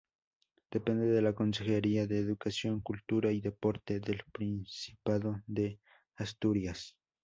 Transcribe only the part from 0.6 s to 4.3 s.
Depende de la Consejería de Educación, Cultura y Deporte del